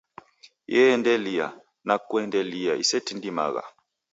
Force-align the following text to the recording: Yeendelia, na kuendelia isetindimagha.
Yeendelia, 0.73 1.47
na 1.87 1.95
kuendelia 2.07 2.73
isetindimagha. 2.83 3.63